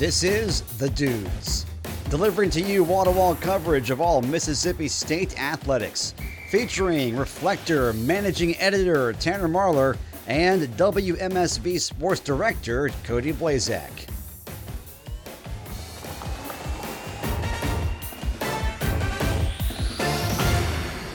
[0.00, 1.66] This is The Dudes,
[2.08, 6.14] delivering to you wall to wall coverage of all Mississippi State athletics,
[6.48, 13.90] featuring Reflector managing editor Tanner Marlar and WMSV sports director Cody Blazak.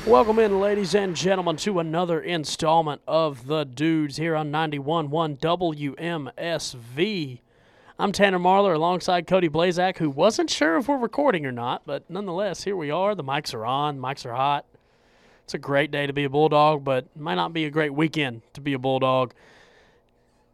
[0.06, 7.40] Welcome in, ladies and gentlemen, to another installment of The Dudes here on 91.1 WMSV.
[7.98, 12.10] I'm Tanner Marlar alongside Cody Blazak, who wasn't sure if we're recording or not, but
[12.10, 13.16] nonetheless, here we are.
[13.16, 14.66] The mics are on, mics are hot.
[15.46, 17.94] It's a great day to be a Bulldog, but it might not be a great
[17.94, 19.34] weekend to be a Bulldog.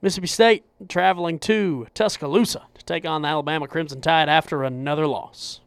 [0.01, 5.61] Mississippi State traveling to Tuscaloosa to take on the Alabama Crimson Tide after another loss.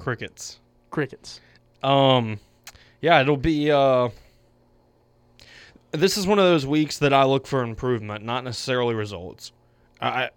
[0.00, 0.58] crickets.
[0.90, 1.40] Crickets.
[1.84, 2.40] Um,
[3.00, 3.70] yeah, it'll be.
[3.70, 4.08] Uh,
[5.92, 9.52] this is one of those weeks that I look for improvement, not necessarily results.
[10.00, 10.30] I,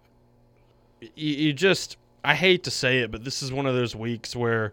[1.14, 4.72] you, just, I hate to say it, but this is one of those weeks where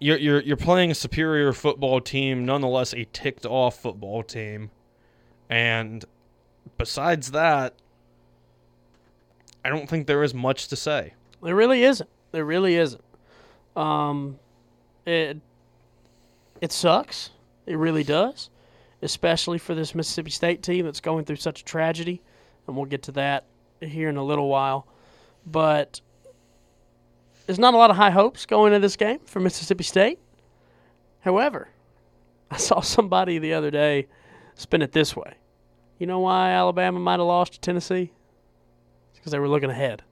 [0.00, 4.70] you're you're you're playing a superior football team, nonetheless a ticked off football team,
[5.50, 6.04] and
[6.78, 7.74] besides that,
[9.64, 11.12] I don't think there is much to say.
[11.42, 12.08] There really isn't.
[12.32, 13.04] There really isn't.
[13.76, 14.38] Um,
[15.04, 15.38] it
[16.62, 17.30] it sucks.
[17.66, 18.48] It really does,
[19.02, 22.22] especially for this Mississippi State team that's going through such a tragedy,
[22.66, 23.44] and we'll get to that
[23.80, 24.86] here in a little while.
[25.46, 26.00] But
[27.46, 30.18] there's not a lot of high hopes going into this game for Mississippi State.
[31.20, 31.68] However,
[32.50, 34.06] I saw somebody the other day
[34.54, 35.34] spin it this way.
[35.98, 38.10] You know why Alabama might have lost to Tennessee?
[39.10, 40.02] It's Because they were looking ahead.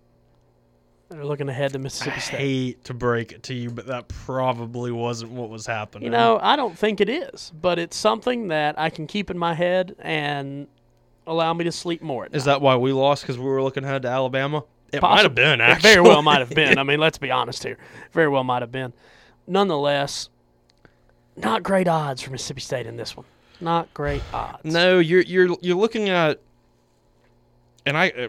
[1.10, 2.38] They're looking ahead to Mississippi I State.
[2.38, 6.04] hate to break it to you, but that probably wasn't what was happening.
[6.04, 9.38] You know, I don't think it is, but it's something that I can keep in
[9.38, 10.66] my head and
[11.26, 12.26] allow me to sleep more.
[12.26, 12.52] At is night.
[12.54, 13.22] that why we lost?
[13.22, 14.64] Because we were looking ahead to Alabama?
[14.92, 15.94] It might have been, It actually.
[15.94, 16.78] very well might have been.
[16.78, 17.78] I mean, let's be honest here.
[18.12, 18.92] Very well might have been.
[19.46, 20.28] Nonetheless,
[21.36, 23.24] not great odds for Mississippi State in this one.
[23.60, 24.60] Not great odds.
[24.64, 26.38] No, you're you're you're looking at,
[27.86, 28.28] and I, uh,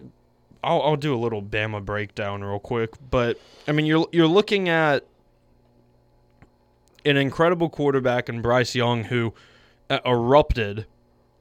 [0.63, 2.91] I'll I'll do a little Bama breakdown real quick.
[3.09, 5.05] But I mean, you're you're looking at
[7.05, 9.33] an incredible quarterback in Bryce Young who
[9.89, 10.85] uh, erupted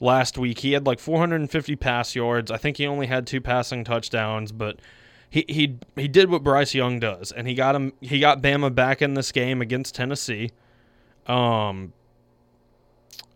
[0.01, 0.61] last week.
[0.61, 2.51] He had like 450 pass yards.
[2.51, 4.79] I think he only had two passing touchdowns, but
[5.29, 8.75] he he he did what Bryce Young does, and he got him he got Bama
[8.75, 10.50] back in this game against Tennessee.
[11.27, 11.93] Um,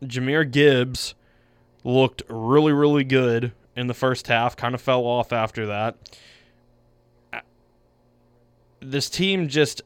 [0.03, 1.15] Jahmyr Gibbs
[1.85, 4.57] looked really really good in the first half.
[4.57, 5.97] Kind of fell off after that.
[8.81, 9.83] This team just.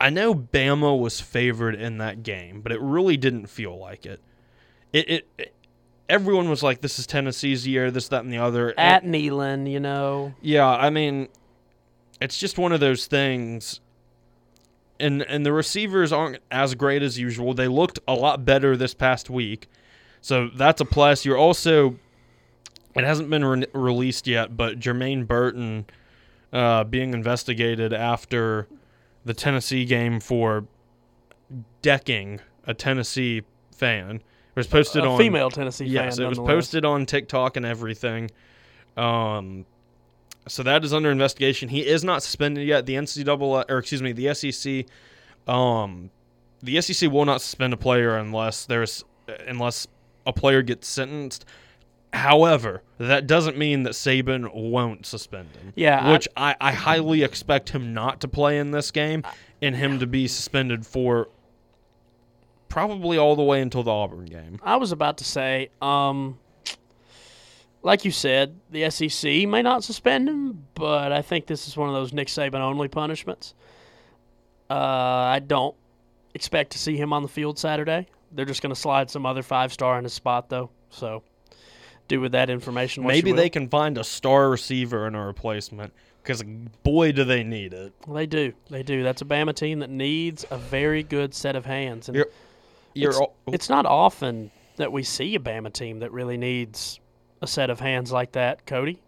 [0.00, 4.20] I know Bama was favored in that game, but it really didn't feel like it.
[4.92, 5.54] It, it, it
[6.10, 8.74] everyone was like, "This is Tennessee's year," this, that, and the other.
[8.76, 10.34] At Neyland, you know.
[10.42, 11.28] Yeah, I mean,
[12.20, 13.80] it's just one of those things.
[14.98, 17.54] And and the receivers aren't as great as usual.
[17.54, 19.68] They looked a lot better this past week,
[20.20, 21.24] so that's a plus.
[21.24, 21.96] You're also,
[22.94, 25.86] it hasn't been re- released yet, but Jermaine Burton
[26.52, 28.66] uh, being investigated after
[29.24, 30.64] the Tennessee game for
[31.82, 33.42] decking a Tennessee
[33.72, 34.16] fan.
[34.16, 34.22] It
[34.56, 36.26] was posted a on female Tennessee Yes, fan.
[36.26, 38.30] it was posted on TikTok and everything.
[38.96, 39.64] Um,
[40.48, 41.68] so that is under investigation.
[41.68, 42.86] He is not suspended yet.
[42.86, 44.86] The NCAA, or excuse me, the SEC,
[45.52, 46.10] um,
[46.62, 49.04] the SEC will not suspend a player unless there's
[49.46, 49.86] unless
[50.26, 51.44] a player gets sentenced.
[52.12, 55.72] However, that doesn't mean that Saban won't suspend him.
[55.76, 59.22] Yeah, I- which I, I highly expect him not to play in this game,
[59.62, 61.28] and him to be suspended for
[62.68, 64.58] probably all the way until the Auburn game.
[64.62, 66.38] I was about to say, um,
[67.82, 71.88] like you said, the SEC may not suspend him, but I think this is one
[71.88, 73.54] of those Nick Saban only punishments.
[74.68, 75.74] Uh, I don't
[76.34, 78.06] expect to see him on the field Saturday.
[78.32, 80.70] They're just going to slide some other five star in his spot, though.
[80.90, 81.22] So
[82.08, 83.04] do with that information.
[83.06, 85.92] Maybe they can find a star receiver and a replacement
[86.22, 86.42] because
[86.82, 87.92] boy, do they need it.
[88.08, 88.52] They do.
[88.68, 89.02] They do.
[89.02, 92.08] That's a Bama team that needs a very good set of hands.
[92.08, 92.30] And You're-
[92.94, 96.98] You're it's, all, it's not often that we see a Bama team that really needs
[97.42, 98.98] a set of hands like that, Cody.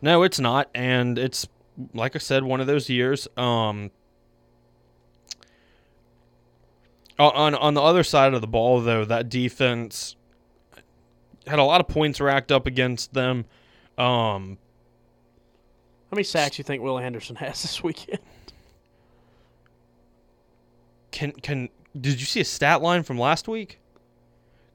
[0.00, 1.46] no, it's not, and it's
[1.94, 3.26] like I said, one of those years.
[3.36, 3.90] Um,
[7.30, 10.16] on on the other side of the ball, though, that defense
[11.46, 13.44] had a lot of points racked up against them.
[13.98, 14.58] Um,
[16.10, 18.18] How many sacks you think Will Anderson has this weekend?
[21.10, 23.78] can can did you see a stat line from last week?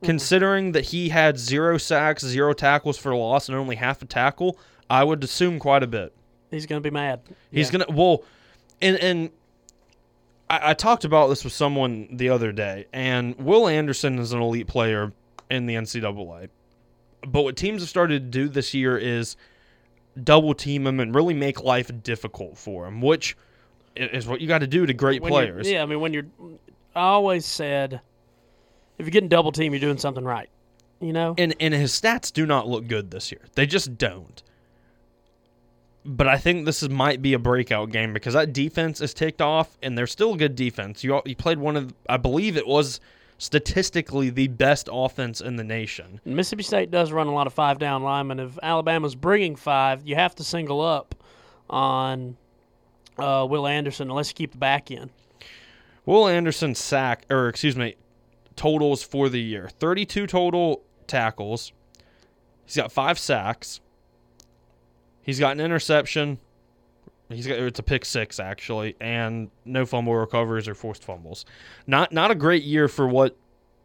[0.03, 4.55] considering that he had zero sacks, zero tackles for loss, and only half a tackle,
[4.91, 6.13] I would assume quite a bit.
[6.51, 7.21] He's going to be mad.
[7.51, 7.79] He's Yeah.
[7.79, 8.23] gonna well,
[8.79, 9.29] and and
[10.49, 14.41] I, I talked about this with someone the other day, and Will Anderson is an
[14.41, 15.11] elite player
[15.49, 16.49] in the NCAA.
[17.27, 19.35] But what teams have started to do this year is
[20.23, 23.35] double team him and really make life difficult for him, which
[23.95, 25.69] is what you got to do to great When players.
[25.69, 26.25] Yeah, I mean, when you're,
[26.95, 28.01] I always said,
[28.97, 30.49] if you're getting double team, you're doing something right.
[30.99, 33.41] You know, And and his stats do not look good this year.
[33.53, 34.41] They just don't.
[36.09, 39.41] But I think this is, might be a breakout game because that defense is ticked
[39.41, 41.03] off, and they're still a good defense.
[41.03, 43.01] You you played one of, I believe it was
[43.37, 46.21] statistically the best offense in the nation.
[46.23, 48.39] Mississippi State does run a lot of five down linemen.
[48.39, 51.13] If Alabama's bringing five, you have to single up
[51.69, 52.37] on
[53.17, 55.09] uh, Will Anderson unless you keep the back in.
[56.05, 57.95] Will Anderson sack or excuse me,
[58.55, 61.73] totals for the year: thirty-two total tackles.
[62.65, 63.81] He's got five sacks.
[65.27, 66.39] He's got an interception.
[67.29, 71.45] He's got it's a pick six actually, and no fumble recoveries or forced fumbles.
[71.85, 73.35] Not not a great year for what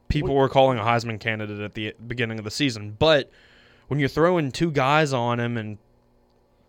[0.07, 2.95] people were calling a Heisman candidate at the beginning of the season.
[2.97, 3.29] But
[3.89, 5.79] when you're throwing two guys on him and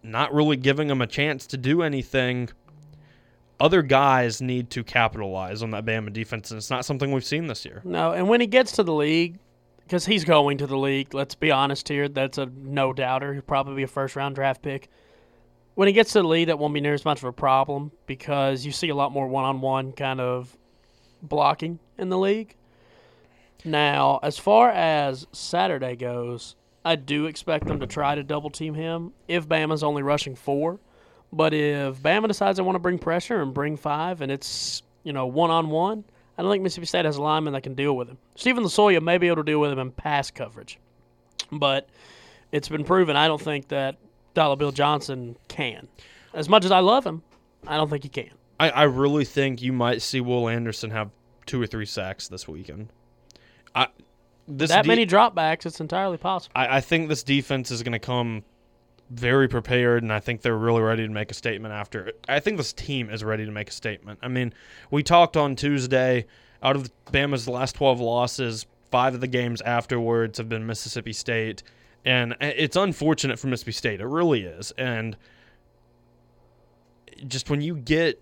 [0.02, 2.50] not really giving him a chance to do anything,
[3.60, 7.46] other guys need to capitalize on that Bama defense, and it's not something we've seen
[7.46, 7.82] this year.
[7.84, 9.38] No, and when he gets to the league,
[9.86, 13.34] because he's going to the league, let's be honest here, that's a no doubter.
[13.34, 14.90] He'll probably be a first round draft pick.
[15.76, 17.92] When he gets to the league, that won't be near as much of a problem
[18.06, 20.56] because you see a lot more one on one kind of
[21.22, 22.56] blocking in the league.
[23.66, 26.56] Now, as far as Saturday goes,
[26.86, 30.80] I do expect them to try to double team him if Bama's only rushing four.
[31.32, 35.14] But if Bama decides they want to bring pressure and bring five and it's, you
[35.14, 36.04] know, one on one,
[36.38, 38.18] I don't think Mississippi State has a lineman that can deal with him.
[38.36, 40.80] Stephen Lasoya may be able to deal with him in pass coverage.
[41.52, 41.90] But
[42.52, 43.98] it's been proven I don't think that
[44.34, 45.88] Dollar Bill Johnson can.
[46.34, 47.22] As much as I love him,
[47.68, 48.32] I don't think he can.
[48.60, 51.12] I, I really think you might see Will Anderson have
[51.46, 52.90] two or three sacks this weekend.
[53.76, 53.88] I
[54.48, 56.54] this that de- many dropbacks, it's entirely possible.
[56.56, 58.44] I, I think this defense is going to come
[59.10, 62.14] very prepared, and I think they're really ready to make a statement after.
[62.28, 64.20] I think this team is ready to make a statement.
[64.22, 64.54] I mean,
[64.92, 66.26] we talked on Tuesday.
[66.62, 71.64] Out of Bama's last 12 losses, five of the games afterwards have been Mississippi State.
[72.06, 74.02] And it's unfortunate for Mississippi State.
[74.02, 74.72] It really is.
[74.78, 75.18] And
[77.28, 78.22] just when you get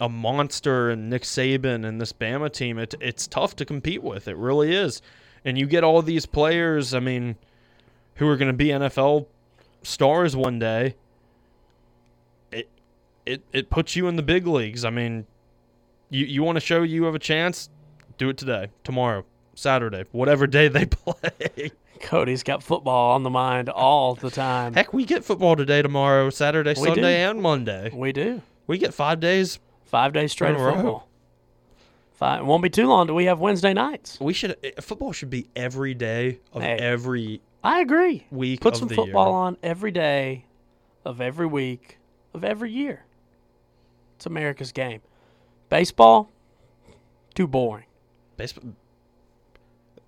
[0.00, 4.28] a monster and Nick Saban and this Bama team, it, it's tough to compete with.
[4.28, 5.02] It really is.
[5.44, 7.36] And you get all these players, I mean,
[8.16, 9.26] who are going to be NFL
[9.82, 10.94] stars one day.
[12.50, 12.68] It
[13.26, 14.84] it it puts you in the big leagues.
[14.84, 15.26] I mean,
[16.10, 17.68] you you want to show you have a chance,
[18.18, 19.24] do it today, tomorrow,
[19.54, 21.70] Saturday, whatever day they play.
[22.00, 24.74] Cody's got football on the mind all the time.
[24.74, 27.30] Heck, we get football today, tomorrow, Saturday, We Sunday, do.
[27.30, 27.90] and Monday.
[27.94, 28.42] We do.
[28.66, 29.60] We get five days.
[29.84, 31.06] Five days straight of football.
[32.14, 34.18] Five, it won't be too long Do we have Wednesday nights.
[34.20, 36.76] We should eh, football should be every day of Hey.
[36.78, 38.26] every I agree.
[38.30, 39.34] week Put some the football year.
[39.36, 40.46] on every day
[41.04, 41.98] of every week
[42.34, 43.04] of every year.
[44.16, 45.00] It's America's game.
[45.68, 46.30] Baseball,
[47.34, 47.86] too boring.
[48.36, 48.64] Baseball.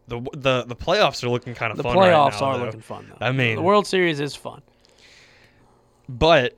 [0.06, 2.64] The, the the playoffs are looking kind of The fun playoffs right now, are though.
[2.66, 3.24] looking fun though.
[3.26, 4.60] I mean- the World Series is fun.
[6.08, 6.56] But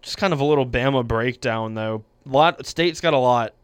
[0.00, 2.04] just kind of a little Bama breakdown though.
[2.26, 3.54] A Lot state's got a lot.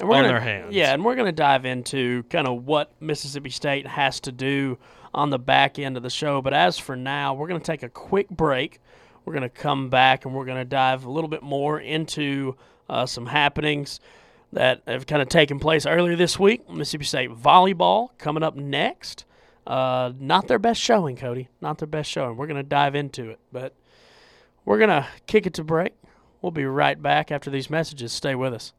[0.00, 0.74] And we're on gonna, their hands.
[0.74, 4.78] Yeah, and we're going to dive into kind of what Mississippi State has to do
[5.12, 6.40] on the back end of the show.
[6.40, 8.80] But as for now, we're going to take a quick break.
[9.24, 12.56] We're going to come back and we're going to dive a little bit more into
[12.88, 14.00] uh, some happenings
[14.52, 16.68] that have kind of taken place earlier this week.
[16.70, 19.24] Mississippi State volleyball coming up next.
[19.66, 21.48] Uh, not their best showing, Cody.
[21.60, 22.36] Not their best showing.
[22.36, 23.74] We're going to dive into it, but
[24.64, 25.92] we're going to kick it to break.
[26.40, 28.12] We'll be right back after these messages.
[28.12, 28.72] Stay with us.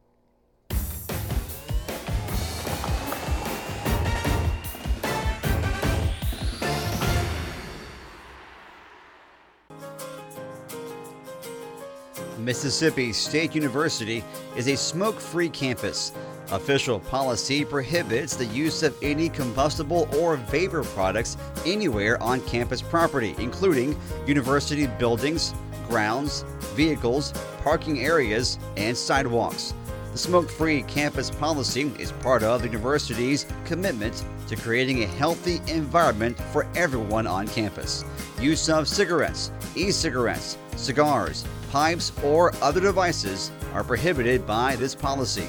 [12.50, 14.24] Mississippi State University
[14.56, 16.12] is a smoke free campus.
[16.52, 21.38] Official policy prohibits the use of any combustible or vapor products
[21.68, 25.54] anywhere on campus property, including university buildings,
[25.88, 29.76] grounds, vehicles, parking areas, and sidewalks.
[30.12, 35.62] The smoke free campus policy is part of the university's commitment to creating a healthy
[35.68, 38.04] environment for everyone on campus.
[38.42, 45.48] Use of cigarettes, e cigarettes, cigars, pipes, or other devices are prohibited by this policy.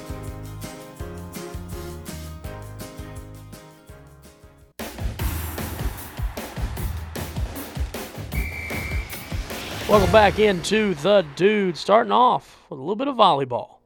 [9.89, 11.75] Welcome back into the dude.
[11.75, 13.79] Starting off with a little bit of volleyball,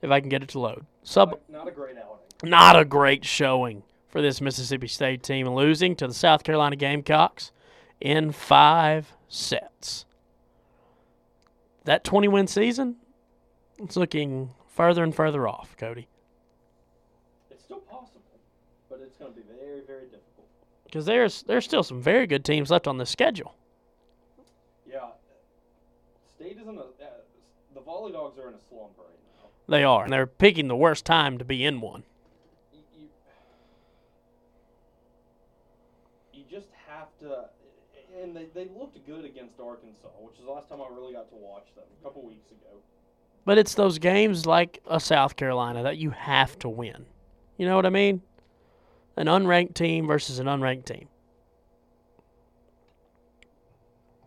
[0.00, 0.86] if I can get it to load.
[1.02, 1.40] Sub.
[1.48, 1.96] Not a great.
[2.44, 7.50] Not a great showing for this Mississippi State team, losing to the South Carolina Gamecocks
[8.00, 10.05] in five sets.
[11.86, 12.96] That 20 win season,
[13.78, 16.08] it's looking further and further off, Cody.
[17.48, 18.22] It's still possible,
[18.90, 20.48] but it's going to be very, very difficult.
[20.84, 23.54] Because there's there's still some very good teams left on the schedule.
[24.84, 25.10] Yeah,
[26.34, 26.80] State isn't a.
[26.80, 27.06] Uh,
[27.72, 29.06] the Volley Dogs are in a slump right
[29.38, 29.48] now.
[29.68, 32.02] They are, and they're picking the worst time to be in one.
[32.72, 33.08] You, you,
[36.32, 37.44] you just have to.
[38.20, 41.28] And they, they looked good against Arkansas, which is the last time I really got
[41.30, 42.80] to watch them a couple weeks ago.
[43.44, 47.06] But it's those games like a South Carolina that you have to win.
[47.56, 48.20] You know what I mean?
[49.16, 51.08] An unranked team versus an unranked team.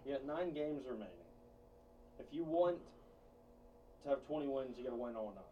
[0.06, 1.08] You got nine games remaining.
[2.20, 2.78] If you want
[4.04, 5.44] to have 20 wins, you got to win all nine.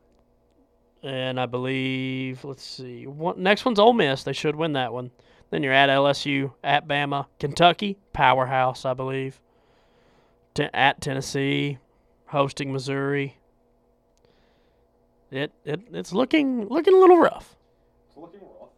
[1.03, 4.23] And I believe, let's see, one, next one's Ole Miss.
[4.23, 5.11] They should win that one.
[5.49, 9.39] Then you're at LSU, at Bama, Kentucky, powerhouse, I believe.
[10.53, 11.77] T- at Tennessee,
[12.25, 13.37] hosting Missouri.
[15.31, 17.55] It, it it's looking looking a little rough.
[18.07, 18.69] It's looking rough.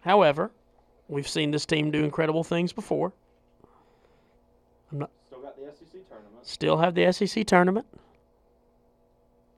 [0.00, 0.50] However,
[1.08, 3.12] we've seen this team do incredible things before.
[4.90, 6.46] Still got the SEC tournament.
[6.46, 7.86] Still have the SEC tournament.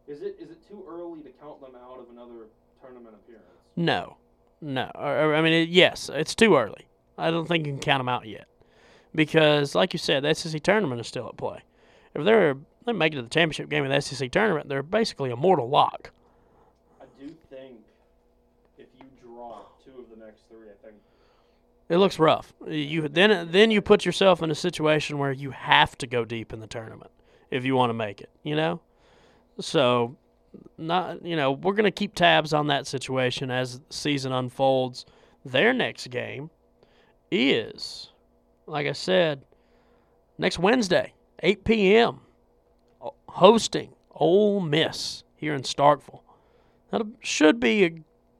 [0.08, 2.46] Is it is it too early to count them out of another
[2.80, 3.44] tournament appearance?
[3.76, 4.16] No,
[4.66, 4.90] no.
[4.94, 6.86] I mean, it, yes, it's too early.
[7.16, 8.46] I don't think you can count them out yet,
[9.14, 11.60] because, like you said, the SEC tournament is still at play.
[12.14, 12.56] If they're
[12.86, 15.68] they make it to the championship game of the SEC tournament, they're basically a mortal
[15.68, 16.12] lock.
[17.00, 17.78] I do think
[18.78, 20.96] if you drop two of the next three, I think
[21.88, 22.52] It looks rough.
[22.66, 26.52] You then then you put yourself in a situation where you have to go deep
[26.52, 27.10] in the tournament
[27.50, 28.30] if you want to make it.
[28.44, 28.80] You know,
[29.60, 30.16] so
[30.78, 35.06] not you know we're gonna keep tabs on that situation as the season unfolds.
[35.44, 36.50] Their next game
[37.30, 38.10] is,
[38.66, 39.42] like I said,
[40.38, 42.20] next Wednesday, 8 p.m.
[43.28, 46.22] hosting Ole Miss here in Starkville.
[46.90, 47.92] That should be a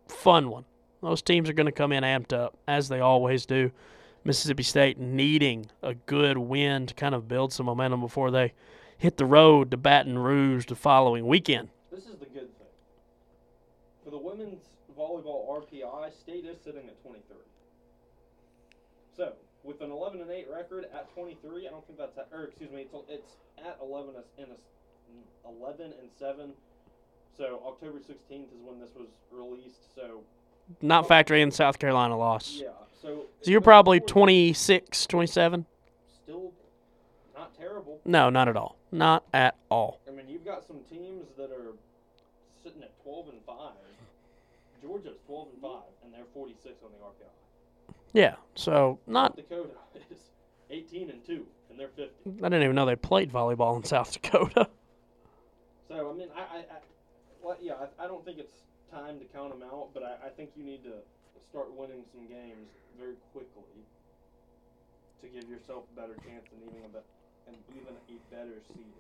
[0.08, 0.64] fun one.
[1.02, 3.70] Those teams are going to come in amped up, as they always do.
[4.25, 8.54] Mississippi State needing a good win to kind of build some momentum before they
[8.99, 11.68] hit the road to Baton Rouge the following weekend.
[11.97, 12.75] This is the good thing.
[14.05, 14.62] For the women's
[14.97, 17.37] volleyball RPI, State is sitting at 23.
[19.17, 19.33] So
[19.65, 22.71] with an 11 and 8 record at 23, I don't think that's at, or excuse
[22.71, 24.47] me, it's it's at 11 as- in
[25.47, 26.53] 11 and 7.
[27.37, 29.95] So October 16th is when this was released.
[29.95, 30.21] So
[30.83, 32.61] Not factoring in South Carolina loss.
[32.62, 32.69] yeah,
[33.00, 35.65] so So you're probably before 26, 27?
[36.23, 36.53] Still
[37.35, 38.00] not terrible.
[38.05, 38.76] No, not at all.
[38.93, 40.00] Not at all.
[40.07, 41.73] I mean, you've got some teams that are
[42.66, 43.56] sitting at 12 and 5.
[44.82, 45.70] Georgia's 12 and 5,
[46.04, 47.94] and they're 46 on the RPI.
[48.12, 49.37] Yeah, so not.
[49.37, 49.70] South Dakota
[50.11, 50.18] is
[50.70, 52.11] 18 and 2, and they're 50.
[52.42, 54.68] I didn't even know they played volleyball in South Dakota.
[55.88, 56.78] So, I mean, I, I, I
[57.42, 60.30] well, yeah, I, I don't think it's time to count them out, but I, I
[60.30, 60.94] think you need to
[61.49, 62.68] start winning some games
[62.99, 63.62] very quickly
[65.23, 67.06] to give yourself a better chance and even a, be-
[67.46, 68.92] and even a better seeding.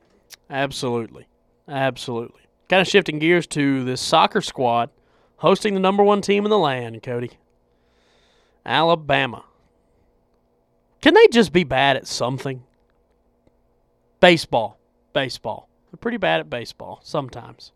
[0.48, 1.26] Absolutely.
[1.68, 2.45] Absolutely.
[2.68, 4.90] Kind of shifting gears to this soccer squad
[5.36, 7.30] hosting the number one team in the land, Cody.
[8.64, 9.44] Alabama.
[11.00, 12.64] Can they just be bad at something?
[14.20, 14.78] Baseball.
[15.12, 15.68] Baseball.
[15.90, 17.72] They're pretty bad at baseball sometimes.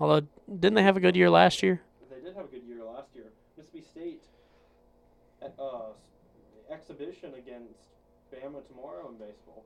[0.00, 1.82] Although, didn't they have a good year last year?
[2.10, 3.24] They did have a good year last year.
[3.56, 4.22] Mississippi State
[5.42, 5.92] at, uh,
[6.70, 7.74] exhibition against
[8.32, 9.64] Bama tomorrow in baseball.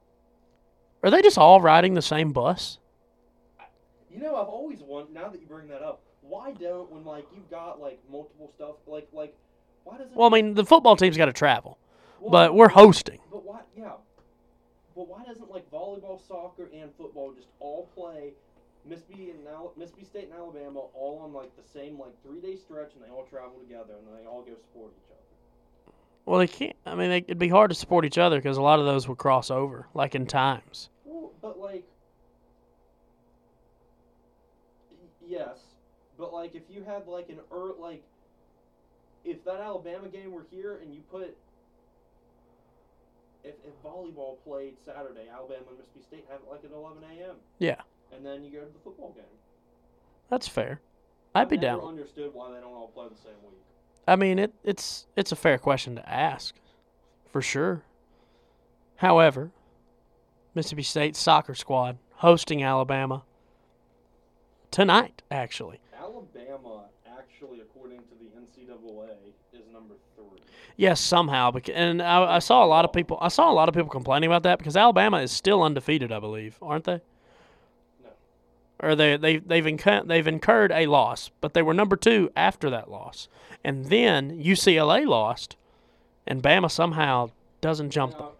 [1.02, 2.78] Are they just all riding the same bus?
[4.12, 5.14] You know, I've always wondered.
[5.14, 8.76] Now that you bring that up, why don't when like you've got like multiple stuff
[8.86, 9.34] like like
[9.84, 11.78] why doesn't Well, I mean, the football team's got to travel,
[12.20, 13.20] well, but we're hosting.
[13.30, 13.60] But why?
[13.76, 13.92] Yeah.
[14.96, 18.32] But why doesn't like volleyball, soccer, and football just all play
[18.84, 22.56] Mississippi and Al- Mississippi State and Alabama all on like the same like three day
[22.56, 25.94] stretch, and they all travel together, and they all go support each other.
[26.26, 26.76] Well, they can't.
[26.84, 29.08] I mean, they, it'd be hard to support each other because a lot of those
[29.08, 30.90] would cross over, like in times.
[31.04, 31.84] Well, but like,
[35.30, 35.58] yes,
[36.18, 38.02] but like if you had like an er like,
[39.24, 41.36] if that Alabama game were here and you put.
[43.42, 47.36] If, if volleyball played Saturday, Alabama and Mississippi State have it like at 11 a.m.
[47.58, 47.76] Yeah.
[48.14, 49.24] And then you go to the football game.
[50.28, 50.82] That's fair.
[51.34, 51.80] I'd be down.
[51.80, 53.60] understood why they don't all play the same week.
[54.06, 56.54] I mean, it, it's it's a fair question to ask,
[57.30, 57.82] for sure.
[58.96, 59.50] However,
[60.54, 63.22] Mississippi State soccer squad hosting Alabama
[64.70, 65.80] tonight, actually.
[65.98, 69.08] Alabama, actually, according to the NCAA,
[69.52, 70.40] is number three.
[70.76, 73.18] Yes, somehow, and I, I saw a lot of people.
[73.20, 76.20] I saw a lot of people complaining about that because Alabama is still undefeated, I
[76.20, 77.00] believe, aren't they?
[78.02, 78.10] No.
[78.80, 82.70] Or they they they've incurred they've incurred a loss, but they were number two after
[82.70, 83.28] that loss,
[83.62, 85.56] and then UCLA lost,
[86.26, 88.28] and Bama somehow doesn't jump them.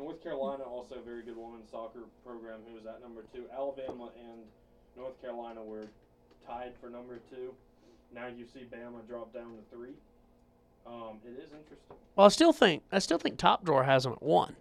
[0.00, 3.44] North Carolina also a very good women's soccer program who was at number two.
[3.52, 4.40] Alabama and
[4.96, 5.88] North Carolina were
[6.46, 7.52] tied for number two.
[8.14, 9.92] Now you see Bama drop down to three.
[10.86, 11.96] Um, it is interesting.
[12.16, 14.56] Well, I still think I still think Top Drawer has them at one.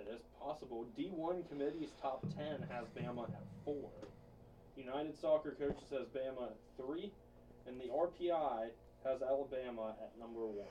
[0.00, 0.84] It is possible.
[0.98, 3.76] D1 committee's top 10 has Bama at 4.
[4.76, 7.12] United Soccer Coaches has Bama at 3.
[7.68, 8.70] And the RPI
[9.04, 10.66] has Alabama at number 1.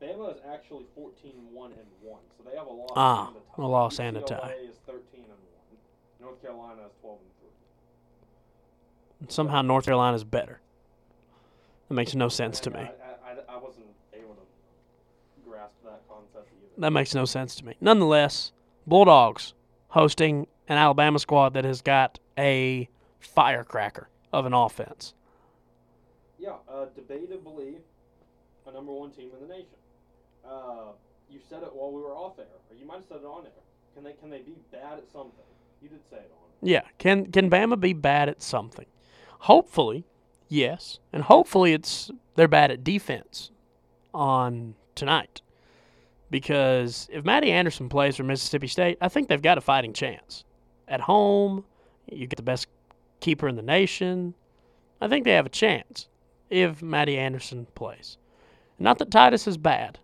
[0.00, 2.20] Bama is actually 14 1 and 1.
[2.36, 3.62] So they have a loss Ah, and a tie.
[3.62, 4.54] a loss and a UCLA tie.
[4.68, 5.38] is 13 and 1.
[6.20, 7.30] North Carolina is 12 and
[9.28, 9.32] 3.
[9.32, 10.60] Somehow North Carolina is better.
[11.88, 12.80] That makes no sense to me.
[12.80, 16.80] I, I, I wasn't able to grasp that concept either.
[16.80, 17.74] That makes no sense to me.
[17.80, 18.52] Nonetheless,
[18.86, 19.54] Bulldogs
[19.88, 22.88] hosting an Alabama squad that has got a
[23.20, 25.14] firecracker of an offense.
[26.38, 27.76] Yeah, uh, debatably
[28.66, 29.68] a number one team in the nation.
[30.48, 30.92] Uh,
[31.30, 33.44] you said it while we were off air, or you might have said it on
[33.44, 33.52] air.
[33.94, 35.44] Can they can they be bad at something?
[35.82, 36.68] You did say it on.
[36.68, 38.86] Yeah, can can Bama be bad at something?
[39.40, 40.04] Hopefully,
[40.48, 43.50] yes, and hopefully it's they're bad at defense
[44.14, 45.42] on tonight.
[46.30, 50.44] Because if Matty Anderson plays for Mississippi State, I think they've got a fighting chance.
[50.88, 51.64] At home,
[52.10, 52.66] you get the best
[53.20, 54.34] keeper in the nation.
[55.00, 56.08] I think they have a chance
[56.50, 58.18] if Matty Anderson plays.
[58.78, 59.98] Not that Titus is bad.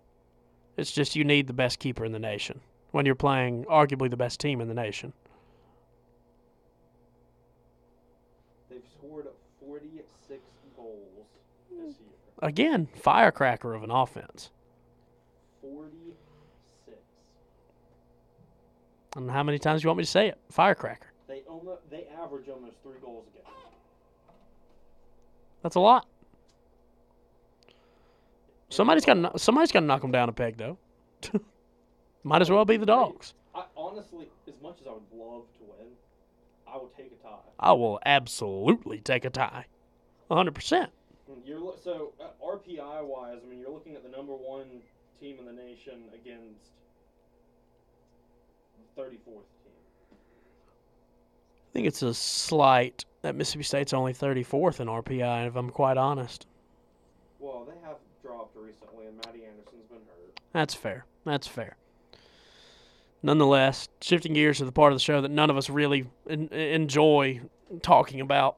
[0.77, 2.61] It's just you need the best keeper in the nation
[2.93, 5.13] when you're playing arguably the best team in the nation.
[8.71, 9.27] They've scored
[9.61, 10.41] 46
[10.77, 11.27] goals
[11.71, 11.95] this year.
[12.41, 14.51] Again, firecracker of an offense.
[15.61, 16.97] 46.
[19.17, 20.39] And how many times do you want me to say it?
[20.51, 21.13] Firecracker.
[21.29, 23.47] They almost they average almost three goals a game.
[25.63, 26.07] That's a lot.
[28.73, 30.79] Somebody's got to somebody's got to knock them down a peg though.
[32.25, 33.35] Might as well be the dogs.
[33.55, 35.89] I honestly, as much as I would love to win,
[36.67, 37.37] I will take a tie.
[37.61, 39.67] I will absolutely take a tie.
[40.31, 40.89] 100%.
[41.45, 43.39] You're so uh, RPI wise.
[43.45, 44.81] I mean, you're looking at the number one
[45.21, 46.71] team in the nation against
[48.97, 49.75] the 34th team.
[50.13, 55.99] I think it's a slight that Mississippi State's only 34th in RPI, if I'm quite
[55.99, 56.47] honest.
[57.39, 57.97] Well, they have
[58.73, 60.41] recently, and Matty Anderson's been hurt.
[60.53, 61.05] That's fair.
[61.25, 61.77] That's fair.
[63.23, 66.49] Nonetheless, shifting gears to the part of the show that none of us really en-
[66.49, 67.41] enjoy
[67.83, 68.57] talking about.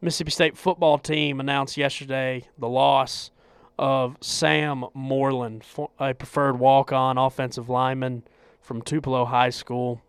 [0.00, 3.30] Mississippi State football team announced yesterday the loss
[3.78, 5.64] of Sam Moreland,
[5.98, 8.22] a preferred walk-on offensive lineman
[8.60, 10.02] from Tupelo High School.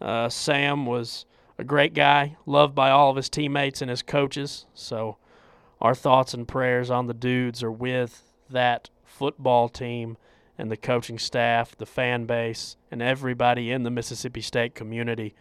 [0.00, 1.26] Uh, Sam was
[1.58, 4.64] a great guy, loved by all of his teammates and his coaches.
[4.74, 5.18] So,
[5.80, 10.16] our thoughts and prayers on the dudes are with that football team
[10.58, 15.34] and the coaching staff, the fan base, and everybody in the Mississippi State community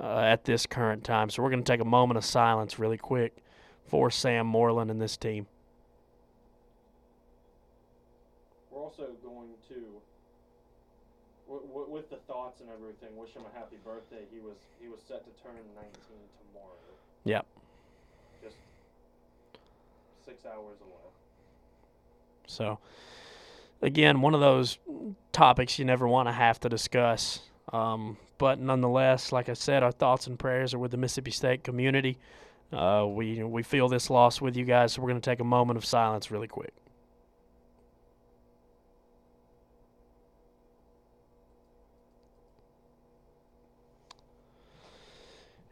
[0.00, 1.30] uh, at this current time.
[1.30, 3.36] So we're going to take a moment of silence really quick
[3.86, 5.46] for Sam Moreland and this team.
[8.70, 9.74] We're also going to,
[11.46, 14.24] w- w- with the thoughts and everything, wish him a happy birthday.
[14.32, 15.92] He was he was set to turn 19
[16.52, 16.74] tomorrow.
[17.24, 17.46] Yep.
[18.42, 18.56] Just
[20.26, 21.06] six hours away.
[22.46, 22.78] So,
[23.82, 24.78] again, one of those
[25.32, 27.40] topics you never want to have to discuss.
[27.72, 31.64] Um, but nonetheless, like I said, our thoughts and prayers are with the Mississippi State
[31.64, 32.18] community.
[32.72, 35.44] Uh, we we feel this loss with you guys, so we're going to take a
[35.44, 36.74] moment of silence really quick.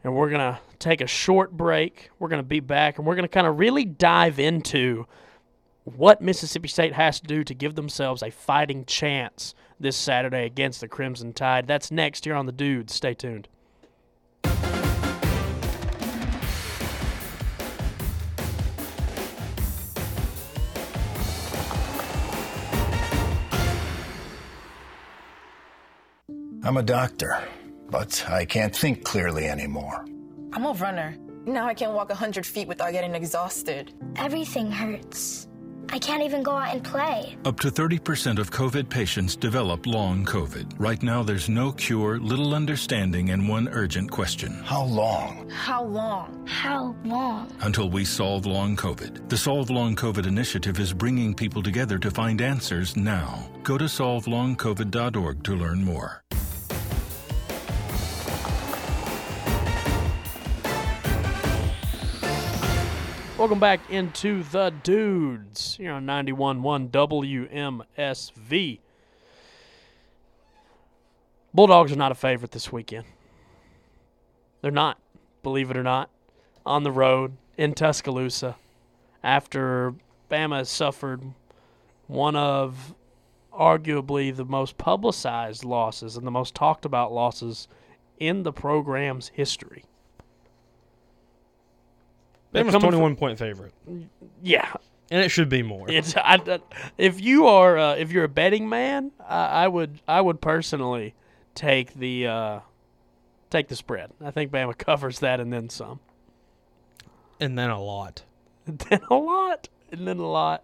[0.05, 2.11] And we're going to take a short break.
[2.19, 5.07] We're going to be back and we're going to kind of really dive into
[5.85, 10.81] what Mississippi State has to do to give themselves a fighting chance this Saturday against
[10.81, 11.67] the Crimson Tide.
[11.67, 12.93] That's next here on the Dudes.
[12.93, 13.47] Stay tuned.
[26.63, 27.47] I'm a doctor,
[27.91, 30.03] but I can't think clearly anymore.
[30.51, 31.15] I'm a runner.
[31.45, 33.93] Now I can't walk 100 feet without getting exhausted.
[34.15, 35.47] Everything hurts.
[35.89, 37.37] I can't even go out and play.
[37.45, 40.73] Up to 30% of COVID patients develop long COVID.
[40.77, 44.51] Right now, there's no cure, little understanding, and one urgent question.
[44.63, 45.49] How long?
[45.49, 46.45] How long?
[46.47, 47.51] How long?
[47.61, 49.29] Until we solve long COVID.
[49.29, 53.49] The Solve Long COVID initiative is bringing people together to find answers now.
[53.63, 56.23] Go to solvelongcovid.org to learn more.
[63.37, 66.89] Welcome back into the dudes here on 91.1
[67.97, 68.79] WMSV.
[71.53, 73.03] Bulldogs are not a favorite this weekend.
[74.61, 74.99] They're not,
[75.43, 76.09] believe it or not,
[76.65, 78.55] on the road in Tuscaloosa
[79.21, 79.95] after
[80.31, 81.21] Bama has suffered
[82.07, 82.95] one of
[83.53, 87.67] arguably the most publicized losses and the most talked about losses
[88.17, 89.83] in the program's history.
[92.63, 93.73] Bama's coming 21 point favorite,
[94.41, 94.71] Yeah,
[95.11, 95.89] and it should be more.
[95.89, 96.59] it's I, I-
[96.97, 101.13] if you are uh, if you're a betting man, I, I would I would personally
[101.53, 102.59] take the uh,
[103.49, 104.11] take the spread.
[104.23, 105.99] I think Bama covers that and then some,
[107.39, 108.23] and then a lot.
[108.67, 110.63] and then a lot, and then a lot.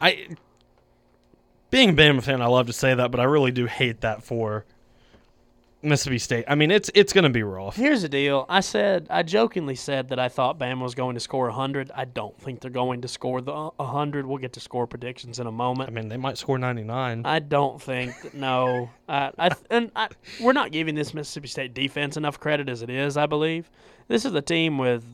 [0.00, 0.28] I
[1.70, 4.22] being a Bama fan, I love to say that, but I really do hate that
[4.22, 4.64] for
[5.82, 6.44] Mississippi State.
[6.46, 7.74] I mean, it's it's going to be rough.
[7.76, 8.46] Here's the deal.
[8.48, 11.90] I said I jokingly said that I thought Bama was going to score 100.
[11.94, 14.26] I don't think they're going to score the 100.
[14.26, 15.90] We'll get to score predictions in a moment.
[15.90, 17.22] I mean, they might score 99.
[17.24, 18.90] I don't think no.
[19.08, 20.08] I, I and I,
[20.40, 23.16] we're not giving this Mississippi State defense enough credit as it is.
[23.16, 23.68] I believe
[24.08, 25.04] this is a team with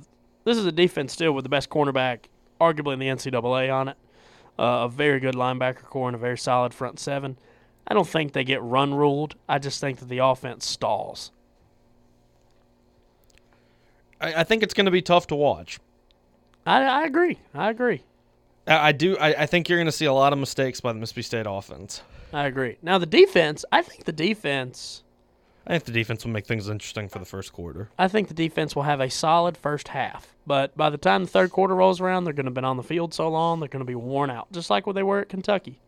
[0.45, 2.25] this is a defense still with the best cornerback,
[2.61, 3.97] arguably in the NCAA on it.
[4.59, 7.39] Uh, a very good linebacker core and a very solid front seven.
[7.89, 9.35] I don't think they get run ruled.
[9.49, 11.33] I just think that the offense stalls.
[14.21, 15.81] I, I think it's going to be tough to watch.
[16.67, 17.39] I, I agree.
[17.55, 18.03] I agree.
[18.67, 19.17] I, I do.
[19.17, 21.47] I, I think you're going to see a lot of mistakes by the Mississippi State
[21.49, 22.03] offense.
[22.33, 22.77] I agree.
[22.83, 23.65] Now the defense.
[23.73, 25.03] I think the defense.
[25.67, 27.91] I think the defense will make things interesting for the first quarter.
[27.99, 30.35] I think the defense will have a solid first half.
[30.47, 32.79] But by the time the third quarter rolls around, they're going to have been on
[32.79, 35.21] the field so long, they're going to be worn out, just like what they were
[35.21, 35.79] at Kentucky.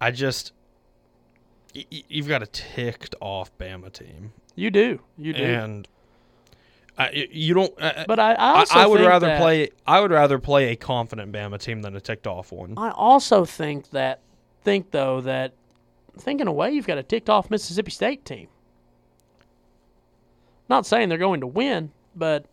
[0.00, 0.52] I just.
[1.74, 5.42] y- y- You've got a ticked off Bama team, You do, you do.
[5.42, 5.88] and
[6.98, 7.72] I, you don't.
[7.80, 9.70] Uh, but I, I I, would think rather that- play.
[9.86, 12.74] I would rather play a confident Bama team than a ticked off one.
[12.76, 14.20] I also think that
[14.62, 15.52] think though that
[16.18, 18.48] thinking away, you've got a ticked off Mississippi State team.
[20.68, 22.46] Not saying they're going to win, but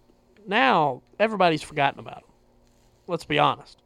[0.48, 2.30] now everybody's forgotten about them.
[3.08, 3.81] Let's be honest.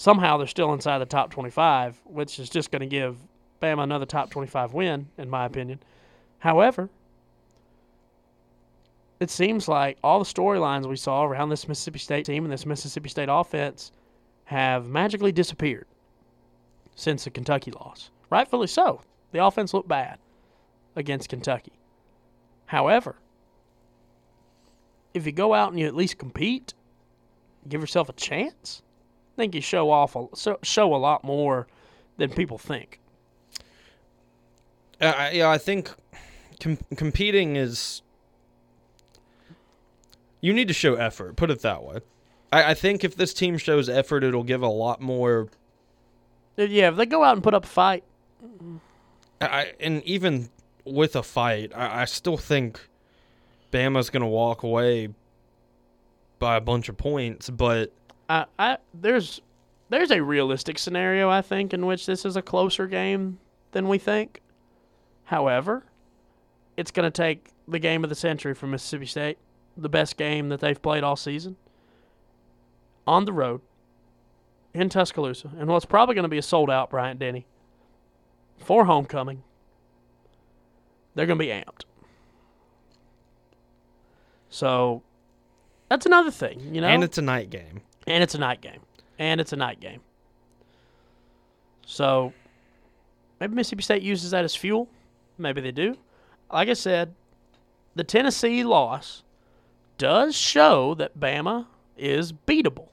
[0.00, 3.18] Somehow they're still inside the top 25, which is just going to give
[3.60, 5.78] Bama another top 25 win, in my opinion.
[6.38, 6.88] However,
[9.20, 12.64] it seems like all the storylines we saw around this Mississippi State team and this
[12.64, 13.92] Mississippi State offense
[14.44, 15.86] have magically disappeared
[16.94, 18.10] since the Kentucky loss.
[18.30, 19.02] Rightfully so.
[19.32, 20.18] The offense looked bad
[20.96, 21.72] against Kentucky.
[22.64, 23.16] However,
[25.12, 26.72] if you go out and you at least compete,
[27.68, 28.80] give yourself a chance,
[29.40, 30.26] think you show off a,
[30.62, 31.66] show a lot more
[32.18, 33.00] than people think.
[35.00, 35.90] Uh, I- yeah, I think
[36.60, 38.02] com- competing is.
[40.42, 41.36] You need to show effort.
[41.36, 41.98] Put it that way.
[42.52, 45.48] I, I think if this team shows effort, it'll give a lot more.
[46.56, 48.04] Yeah, if they go out and put up a fight,
[49.40, 50.48] I, I- and even
[50.84, 52.80] with a fight, I, I still think
[53.72, 55.08] Bama's going to walk away
[56.38, 57.48] by a bunch of points.
[57.50, 57.92] But
[58.30, 59.40] I, I there's
[59.88, 63.40] there's a realistic scenario I think in which this is a closer game
[63.72, 64.40] than we think.
[65.24, 65.84] However,
[66.76, 69.38] it's going to take the game of the century for Mississippi State,
[69.76, 71.56] the best game that they've played all season,
[73.06, 73.60] on the road
[74.74, 77.46] in Tuscaloosa, and what's probably going to be a sold out Bryant Denny
[78.58, 79.42] for homecoming.
[81.14, 81.84] They're going to be amped.
[84.48, 85.02] So
[85.88, 86.86] that's another thing, you know.
[86.86, 87.82] and it's a night game.
[88.06, 88.80] And it's a night game.
[89.18, 90.00] And it's a night game.
[91.86, 92.32] So
[93.40, 94.88] maybe Mississippi State uses that as fuel.
[95.38, 95.96] Maybe they do.
[96.52, 97.14] Like I said,
[97.94, 99.22] the Tennessee loss
[99.98, 102.88] does show that Bama is beatable.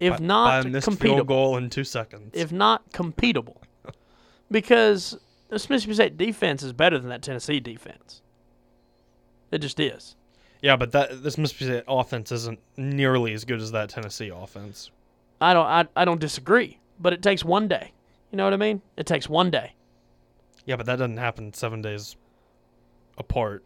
[0.00, 0.98] If by, not by competable.
[1.00, 2.30] field goal in two seconds.
[2.32, 3.56] If not competable.
[4.50, 8.22] because this Mississippi State defense is better than that Tennessee defense.
[9.50, 10.14] It just is.
[10.62, 14.90] Yeah, but that this Mississippi State offense isn't nearly as good as that Tennessee offense.
[15.40, 17.92] I don't I, I don't disagree, but it takes one day.
[18.30, 18.82] You know what I mean?
[18.96, 19.74] It takes one day.
[20.66, 22.16] Yeah, but that doesn't happen seven days
[23.16, 23.64] apart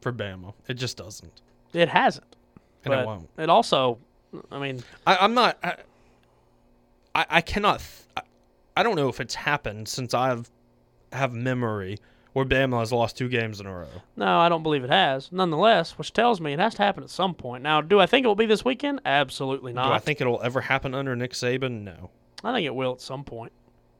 [0.00, 0.54] for Bama.
[0.68, 1.42] It just doesn't.
[1.72, 2.36] It hasn't.
[2.84, 3.28] And it won't.
[3.36, 3.98] it also,
[4.50, 5.58] I mean, I, I'm not.
[5.62, 5.76] I,
[7.14, 7.80] I, I cannot.
[7.80, 8.22] Th- I,
[8.78, 10.50] I don't know if it's happened since I've
[11.12, 11.98] have memory
[12.32, 13.88] where Bama has lost two games in a row.
[14.16, 15.30] no, I don't believe it has.
[15.32, 17.62] Nonetheless, which tells me it has to happen at some point.
[17.62, 19.00] Now, do I think it will be this weekend?
[19.04, 19.86] Absolutely not.
[19.88, 21.82] Do I think it'll ever happen under Nick Saban?
[21.82, 22.10] No.
[22.44, 23.52] I think it will at some point.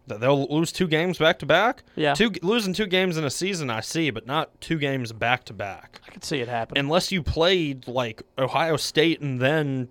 [0.06, 1.84] That they'll lose two games back to back.
[1.94, 2.14] Yeah.
[2.14, 5.52] Two losing two games in a season, I see, but not two games back to
[5.52, 6.00] back.
[6.06, 6.78] I could see it happen.
[6.78, 9.88] Unless you played like Ohio State and then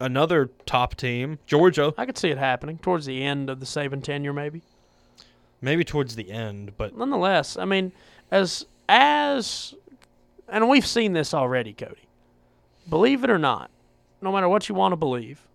[0.00, 4.02] another top team, Georgia, I could see it happening towards the end of the Saban
[4.02, 4.62] tenure, maybe.
[5.62, 7.92] Maybe towards the end, but Nonetheless, I mean,
[8.30, 9.74] as as,
[10.48, 12.08] and we've seen this already, Cody.
[12.90, 13.70] Believe it or not,
[14.20, 15.46] no matter what you want to believe,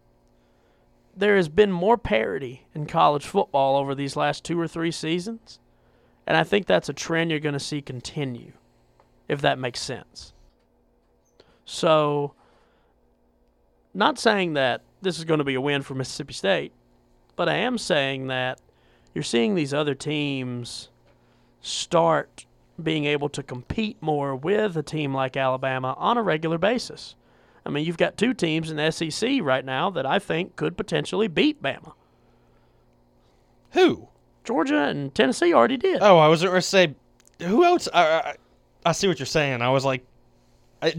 [1.16, 5.60] there has been more parity in college football over these last two or three seasons,
[6.26, 8.54] and I think that's a trend you're going to see continue,
[9.28, 10.34] if that makes sense.
[11.66, 12.34] So,
[13.94, 16.72] not saying that this is going to be a win for Mississippi State,
[17.36, 18.60] but I am saying that
[19.18, 20.90] you're seeing these other teams
[21.60, 22.46] start
[22.84, 27.16] being able to compete more with a team like Alabama on a regular basis.
[27.66, 30.78] I mean, you've got two teams in the SEC right now that I think could
[30.78, 31.94] potentially beat Bama.
[33.72, 34.08] who?
[34.44, 35.98] Georgia and Tennessee already did.
[36.04, 36.94] Oh, I was going to say,
[37.42, 37.90] who else?
[37.92, 38.36] I, I,
[38.86, 39.64] I see what you're saying.
[39.64, 40.06] I was like,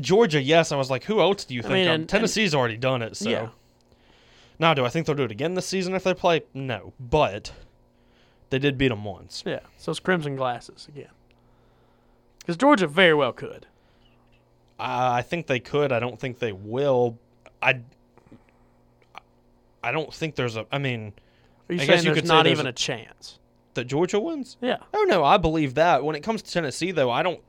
[0.01, 0.73] Georgia, yes.
[0.73, 1.73] I was like, who else do you think?
[1.73, 3.17] I mean, and- Tennessee's already done it.
[3.17, 3.49] So Yeah.
[4.59, 6.43] now, do I think they'll do it again this season if they play?
[6.53, 7.53] No, but
[8.51, 9.43] they did beat them once.
[9.47, 11.11] Yeah, so it's Crimson Glasses again.
[12.41, 13.67] Because Georgia very well could.
[14.81, 15.93] Uh, I think they could.
[15.93, 17.19] I don't think they will.
[17.61, 17.81] I.
[19.83, 20.67] I don't think there's a.
[20.73, 21.13] I mean,
[21.69, 23.39] Are you I saying guess you there's could say not there's even a- a chance?
[23.75, 24.57] that Georgia wins.
[24.61, 24.79] Yeah.
[24.93, 26.03] Oh no, I believe that.
[26.03, 27.41] When it comes to Tennessee, though, I don't.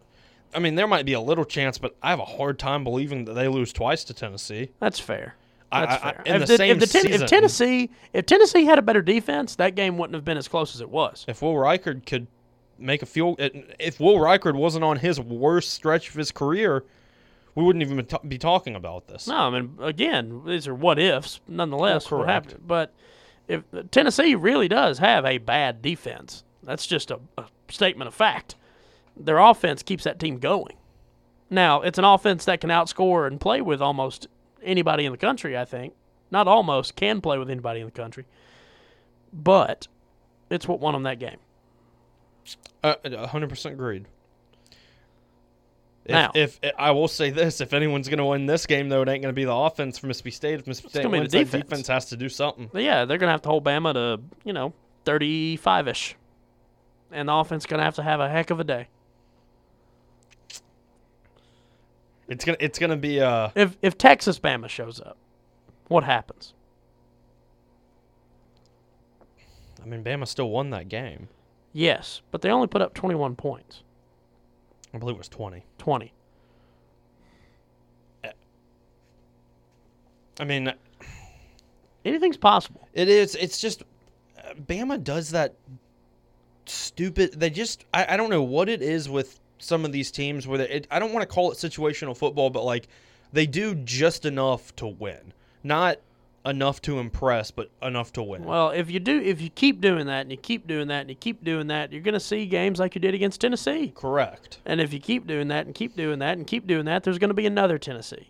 [0.53, 3.25] I mean, there might be a little chance, but I have a hard time believing
[3.25, 4.69] that they lose twice to Tennessee.
[4.79, 5.35] That's fair.
[5.71, 9.01] I- I- if, the same if, Ten- season- if Tennessee if Tennessee had a better
[9.01, 11.25] defense, that game wouldn't have been as close as it was.
[11.27, 12.27] If Will Reichard could
[12.77, 16.83] make a field, if Will Reichard wasn't on his worst stretch of his career,
[17.55, 19.27] we wouldn't even be talking about this.
[19.27, 21.39] No, I mean again, these are what ifs.
[21.47, 22.61] Nonetheless, Well, what happened?
[22.65, 22.93] But
[23.47, 28.55] if Tennessee really does have a bad defense, that's just a, a statement of fact.
[29.17, 30.75] Their offense keeps that team going.
[31.49, 34.27] Now, it's an offense that can outscore and play with almost
[34.63, 35.57] anybody in the country.
[35.57, 35.93] I think
[36.31, 38.25] not almost can play with anybody in the country,
[39.33, 39.87] but
[40.49, 41.37] it's what won them that game.
[42.83, 44.05] Uh, a hundred percent agreed.
[46.05, 49.01] If, Now- if, I will say this, if anyone's going to win this game, though,
[49.03, 50.59] it ain't going to be the offense for Mississippi State.
[50.61, 51.63] If Mississippi State the wins, that defense.
[51.63, 52.69] defense has to do something.
[52.71, 54.73] But yeah, they're gonna have to hold Bama to you know
[55.05, 56.15] thirty-five ish,
[57.11, 58.87] and the offense gonna have to have a heck of a day.
[62.29, 65.17] It's gonna it's gonna be uh If if Texas Bama shows up,
[65.87, 66.53] what happens?
[69.81, 71.29] I mean, Bama still won that game.
[71.73, 73.83] Yes, but they only put up 21 points.
[74.93, 75.65] I believe it was twenty.
[75.77, 76.13] 20.
[80.39, 80.73] I mean,
[82.05, 82.87] Anything's possible.
[82.93, 83.35] It is.
[83.35, 83.83] It's just
[84.37, 85.55] uh, Bama does that
[86.65, 87.39] stupid.
[87.39, 87.85] They just.
[87.93, 90.69] I, I don't know what it is with some of these teams where they.
[90.69, 92.87] It, I don't want to call it situational football, but like
[93.31, 95.99] they do just enough to win, not
[96.45, 98.43] enough to impress, but enough to win.
[98.45, 101.09] Well, if you do, if you keep doing that and you keep doing that and
[101.09, 103.91] you keep doing that, you're going to see games like you did against Tennessee.
[103.93, 104.59] Correct.
[104.65, 107.17] And if you keep doing that and keep doing that and keep doing that, there's
[107.19, 108.29] going to be another Tennessee.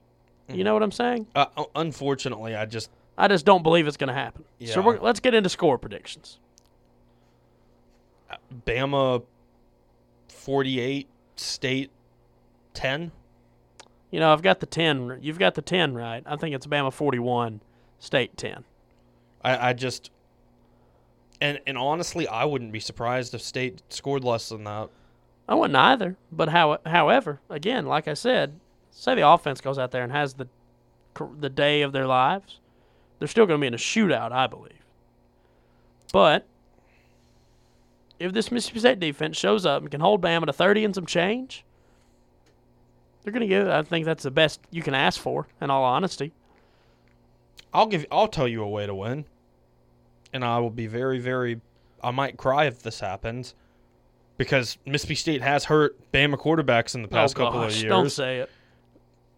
[0.52, 1.28] You know what I'm saying?
[1.36, 2.89] Uh, unfortunately, I just
[3.20, 4.44] I just don't believe it's going to happen.
[4.65, 4.86] So Yeah.
[4.86, 6.39] we're, let's get into score predictions.
[8.65, 9.24] Bama
[10.28, 11.08] forty-eight,
[11.39, 11.91] State
[12.73, 13.12] ten.
[14.12, 15.19] You know, I've got the 10.
[15.21, 16.23] You've got the 10 right.
[16.25, 17.62] I think it's Bama 41,
[17.99, 18.63] State 10.
[19.43, 20.10] I, I just.
[21.41, 24.89] And and honestly, I wouldn't be surprised if State scored less than that.
[25.47, 26.17] I wouldn't either.
[26.32, 28.60] But how, however, again, like I said,
[28.91, 30.47] say the offense goes out there and has the
[31.39, 32.60] the day of their lives,
[33.17, 34.73] they're still going to be in a shootout, I believe.
[36.13, 36.45] But
[38.19, 41.05] if this Mississippi State defense shows up and can hold Bama to 30 and some
[41.05, 41.63] change,
[43.23, 43.67] they're going to give.
[43.67, 46.34] I think that's the best you can ask for, in all honesty.
[47.73, 48.05] I'll give.
[48.12, 49.25] I'll tell you a way to win,
[50.34, 51.62] and I will be very, very.
[52.03, 53.55] I might cry if this happens,
[54.38, 57.89] because Mississippi State has hurt Bama quarterbacks in the past oh, couple gosh, of years.
[57.89, 58.49] Don't say it.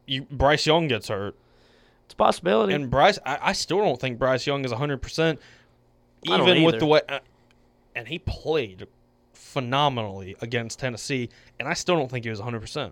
[0.06, 1.36] You, Bryce Young gets hurt,
[2.06, 2.74] It's a possibility.
[2.74, 3.20] and Bryce.
[3.26, 5.40] I, I still don't think Bryce Young is hundred percent,
[6.30, 7.02] I don't even with the way.
[7.96, 8.88] And he played
[9.34, 12.92] phenomenally against Tennessee, and I still don't think he was 100%.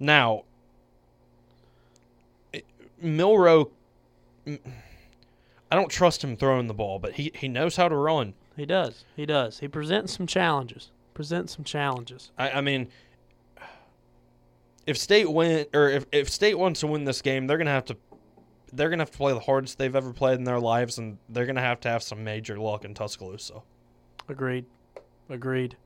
[0.00, 0.44] Now,
[2.52, 2.66] it-
[3.00, 3.70] Milroe,
[4.46, 8.34] I don't trust him throwing the ball, but he, he knows how to run.
[8.56, 9.04] He does.
[9.16, 9.58] He does.
[9.60, 10.90] He presents some challenges.
[11.14, 12.30] Presents some challenges.
[12.38, 12.88] I, I mean,
[14.86, 17.86] if State win or if, if State wants to win this game, they're gonna have
[17.86, 17.96] to
[18.74, 21.46] they're gonna have to play the hardest they've ever played in their lives, and they're
[21.46, 23.62] gonna have to have some major luck in Tuscaloosa.
[24.28, 24.66] Agreed.
[25.28, 25.76] Agreed.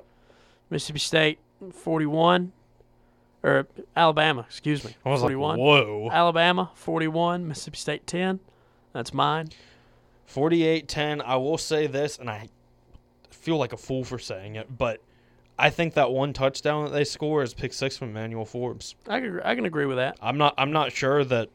[0.70, 1.38] Mississippi State
[1.72, 2.52] 41
[3.42, 4.96] or Alabama, excuse me.
[5.04, 5.50] 41.
[5.50, 6.08] like, whoa.
[6.10, 8.40] Alabama 41, Mississippi State 10.
[8.92, 9.50] That's mine.
[10.32, 11.22] 48-10.
[11.24, 12.48] I will say this, and I
[13.30, 15.00] feel like a fool for saying it, but
[15.58, 18.94] I think that one touchdown that they score is pick six from Emmanuel Forbes.
[19.06, 20.18] I can, I can agree with that.
[20.20, 21.48] I'm not I'm not sure that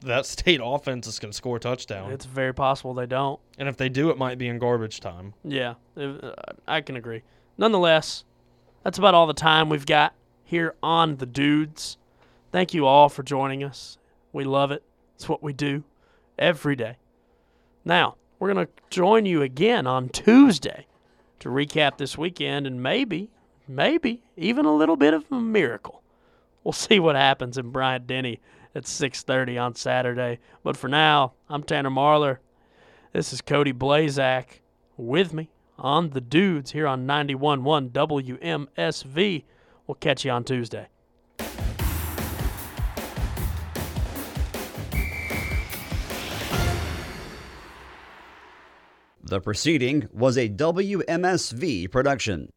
[0.00, 2.12] that state offense is going to score a touchdown.
[2.12, 3.40] It's very possible they don't.
[3.58, 5.34] and if they do, it might be in garbage time.
[5.44, 6.32] Yeah, uh,
[6.66, 7.22] I can agree.
[7.56, 8.24] Nonetheless,
[8.84, 11.98] that's about all the time we've got here on The Dudes.
[12.52, 13.98] Thank you all for joining us.
[14.32, 14.82] We love it.
[15.16, 15.84] It's what we do
[16.38, 16.96] every day.
[17.84, 20.86] Now, we're going to join you again on Tuesday
[21.40, 23.30] to recap this weekend and maybe,
[23.66, 26.02] maybe even a little bit of a miracle.
[26.62, 28.40] We'll see what happens in Bryant Denny
[28.78, 30.38] at 6:30 on Saturday.
[30.62, 32.38] But for now, I'm Tanner Marlar.
[33.12, 34.60] This is Cody Blazak
[34.96, 39.44] with me on the dudes here on 91.1 WMSV.
[39.86, 40.86] We'll catch you on Tuesday.
[49.24, 52.48] The proceeding was a WMSV production.